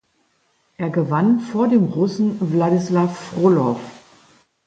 [0.77, 3.79] Er gewann vor dem Russen Wladislaw Frolow.